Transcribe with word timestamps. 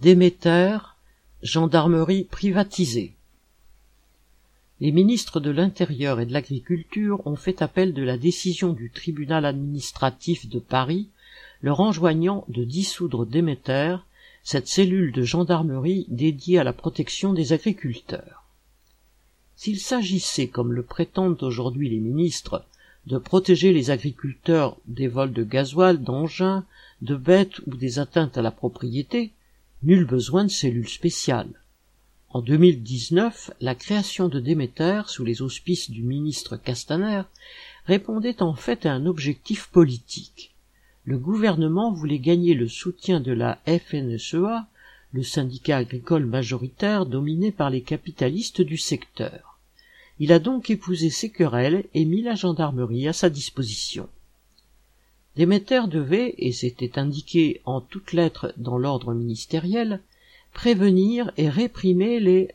Déméter, 0.00 0.78
gendarmerie 1.42 2.24
privatisée. 2.24 3.12
Les 4.80 4.92
ministres 4.92 5.40
de 5.40 5.50
l'Intérieur 5.50 6.20
et 6.20 6.24
de 6.24 6.32
l'Agriculture 6.32 7.20
ont 7.26 7.36
fait 7.36 7.60
appel 7.60 7.92
de 7.92 8.02
la 8.02 8.16
décision 8.16 8.72
du 8.72 8.90
tribunal 8.90 9.44
administratif 9.44 10.48
de 10.48 10.58
Paris 10.58 11.10
leur 11.60 11.80
enjoignant 11.80 12.46
de 12.48 12.64
dissoudre 12.64 13.26
Déméter, 13.26 13.98
cette 14.42 14.68
cellule 14.68 15.12
de 15.12 15.22
gendarmerie 15.22 16.06
dédiée 16.08 16.58
à 16.58 16.64
la 16.64 16.72
protection 16.72 17.34
des 17.34 17.52
agriculteurs. 17.52 18.44
S'il 19.54 19.78
s'agissait, 19.78 20.48
comme 20.48 20.72
le 20.72 20.82
prétendent 20.82 21.42
aujourd'hui 21.42 21.90
les 21.90 22.00
ministres, 22.00 22.64
de 23.06 23.18
protéger 23.18 23.74
les 23.74 23.90
agriculteurs 23.90 24.78
des 24.86 25.08
vols 25.08 25.34
de 25.34 25.44
gasoil, 25.44 25.98
d'engins, 25.98 26.64
de 27.02 27.16
bêtes 27.16 27.58
ou 27.66 27.76
des 27.76 27.98
atteintes 27.98 28.38
à 28.38 28.42
la 28.42 28.50
propriété, 28.50 29.32
nul 29.82 30.04
besoin 30.04 30.44
de 30.44 30.50
cellules 30.50 30.88
spéciales. 30.88 31.62
En 32.28 32.42
2019, 32.42 33.50
la 33.60 33.74
création 33.74 34.28
de 34.28 34.38
Déméter, 34.38 35.02
sous 35.08 35.24
les 35.24 35.42
auspices 35.42 35.90
du 35.90 36.02
ministre 36.02 36.56
Castaner, 36.56 37.22
répondait 37.86 38.42
en 38.42 38.54
fait 38.54 38.86
à 38.86 38.92
un 38.92 39.06
objectif 39.06 39.68
politique. 39.68 40.54
Le 41.04 41.18
gouvernement 41.18 41.92
voulait 41.92 42.18
gagner 42.18 42.54
le 42.54 42.68
soutien 42.68 43.20
de 43.20 43.32
la 43.32 43.58
FNSEA, 43.66 44.68
le 45.12 45.22
syndicat 45.22 45.78
agricole 45.78 46.26
majoritaire 46.26 47.06
dominé 47.06 47.50
par 47.50 47.70
les 47.70 47.80
capitalistes 47.80 48.60
du 48.60 48.76
secteur. 48.76 49.58
Il 50.18 50.32
a 50.32 50.38
donc 50.38 50.68
épousé 50.68 51.08
ces 51.08 51.30
querelles 51.30 51.86
et 51.94 52.04
mis 52.04 52.22
la 52.22 52.34
gendarmerie 52.34 53.08
à 53.08 53.14
sa 53.14 53.30
disposition. 53.30 54.08
Déméter 55.40 55.88
devait, 55.88 56.34
et 56.36 56.52
c'était 56.52 56.98
indiqué 56.98 57.62
en 57.64 57.80
toutes 57.80 58.12
lettres 58.12 58.52
dans 58.58 58.76
l'ordre 58.76 59.14
ministériel, 59.14 60.02
prévenir 60.52 61.32
et 61.38 61.48
réprimer 61.48 62.20
les 62.20 62.50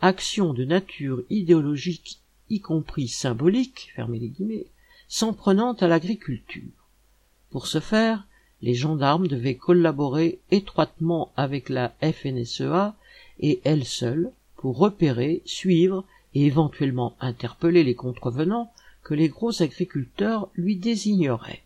actions 0.00 0.54
de 0.54 0.64
nature 0.64 1.22
idéologique, 1.28 2.20
y 2.48 2.60
compris 2.60 3.06
symbolique, 3.06 3.92
s'en 5.08 5.34
prenant 5.34 5.74
à 5.74 5.88
l'agriculture. 5.88 6.72
Pour 7.50 7.66
ce 7.66 7.80
faire, 7.80 8.26
les 8.62 8.74
gendarmes 8.74 9.28
devaient 9.28 9.56
collaborer 9.56 10.38
étroitement 10.50 11.32
avec 11.36 11.68
la 11.68 11.92
FNSEA 12.00 12.96
et 13.40 13.60
elle 13.64 13.84
seule 13.84 14.32
pour 14.56 14.78
repérer, 14.78 15.42
suivre 15.44 16.06
et 16.34 16.46
éventuellement 16.46 17.14
interpeller 17.20 17.84
les 17.84 17.94
contrevenants 17.94 18.72
que 19.02 19.14
les 19.14 19.28
gros 19.28 19.62
agriculteurs 19.62 20.48
lui 20.54 20.76
désigneraient. 20.76 21.62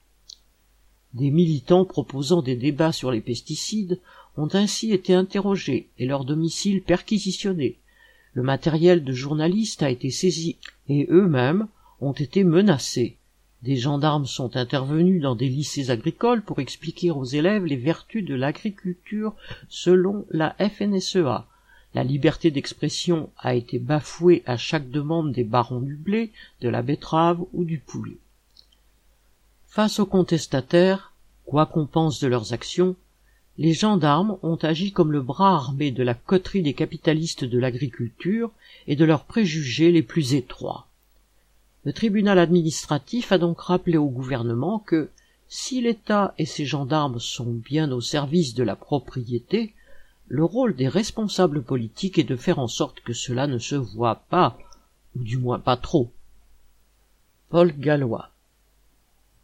Des 1.15 1.31
militants 1.31 1.85
proposant 1.85 2.43
des 2.43 2.57
débats 2.57 2.93
sur 2.93 3.11
les 3.11 3.21
pesticides 3.21 4.01
ont 4.37 4.49
ainsi 4.53 4.93
été 4.93 5.15
interrogés 5.15 5.89
et 5.99 6.07
leur 6.07 6.25
domicile 6.25 6.83
perquisitionné. 6.83 7.79
Le 8.35 8.43
matériel 8.43 9.03
de 9.03 9.13
journalistes 9.13 9.83
a 9.83 9.91
été 9.91 10.11
saisi 10.11 10.57
et 10.89 11.07
eux-mêmes 11.11 11.69
ont 12.01 12.13
été 12.13 12.45
menacés. 12.45 13.17
Des 13.63 13.77
gendarmes 13.77 14.27
sont 14.27 14.57
intervenus 14.57 15.23
dans 15.23 15.35
des 15.35 15.49
lycées 15.49 15.91
agricoles 15.91 16.43
pour 16.43 16.61
expliquer 16.61 17.11
aux 17.11 17.25
élèves 17.25 17.65
les 17.65 17.77
vertus 17.77 18.25
de 18.25 18.35
l'agriculture 18.35 19.35
selon 19.69 20.27
la 20.31 20.55
FNSEA, 20.59 21.47
la 21.97 22.05
liberté 22.05 22.51
d'expression 22.51 23.31
a 23.39 23.55
été 23.55 23.79
bafouée 23.79 24.43
à 24.45 24.59
chaque 24.59 24.91
demande 24.91 25.33
des 25.33 25.45
barons 25.45 25.81
du 25.81 25.97
blé, 25.97 26.31
de 26.61 26.69
la 26.69 26.83
betterave 26.83 27.43
ou 27.55 27.65
du 27.65 27.79
poulet. 27.79 28.19
Face 29.67 29.99
aux 29.99 30.05
contestataires, 30.05 31.15
quoi 31.47 31.65
qu'on 31.65 31.87
pense 31.87 32.21
de 32.21 32.27
leurs 32.27 32.53
actions, 32.53 32.97
les 33.57 33.73
gendarmes 33.73 34.37
ont 34.43 34.57
agi 34.57 34.93
comme 34.93 35.11
le 35.11 35.23
bras 35.23 35.55
armé 35.55 35.91
de 35.91 36.03
la 36.03 36.13
coterie 36.13 36.61
des 36.61 36.75
capitalistes 36.75 37.45
de 37.45 37.59
l'agriculture 37.59 38.51
et 38.87 38.95
de 38.95 39.07
leurs 39.07 39.25
préjugés 39.25 39.91
les 39.91 40.03
plus 40.03 40.35
étroits. 40.35 40.89
Le 41.85 41.95
tribunal 41.95 42.39
administratif 42.39 43.33
a 43.33 43.39
donc 43.39 43.59
rappelé 43.59 43.97
au 43.97 44.11
gouvernement 44.11 44.81
que, 44.81 45.09
si 45.49 45.81
l'État 45.81 46.35
et 46.37 46.45
ses 46.45 46.67
gendarmes 46.67 47.21
sont 47.21 47.55
bien 47.55 47.91
au 47.91 48.03
service 48.03 48.53
de 48.53 48.65
la 48.65 48.77
propriété, 48.77 49.73
le 50.29 50.45
rôle 50.45 50.75
des 50.75 50.89
responsables 50.89 51.63
politiques 51.63 52.19
est 52.19 52.25
de 52.25 52.37
faire 52.37 52.59
en 52.59 52.69
sorte 52.69 53.01
que 53.01 53.13
cela 53.13 53.47
ne 53.47 53.59
se 53.59 53.77
voit 53.77 54.25
pas, 54.29 54.59
ou 55.15 55.23
du 55.23 55.39
moins 55.39 55.59
pas 55.59 55.77
trop. 55.77 56.13
Paul 57.49 57.73
Gallois 57.79 58.31